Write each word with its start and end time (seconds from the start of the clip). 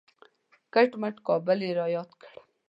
کټ 0.73 0.89
مټ 1.01 1.15
کابل 1.27 1.59
یې 1.67 1.71
را 1.79 1.85
یاد 1.95 2.11
کړ. 2.21 2.33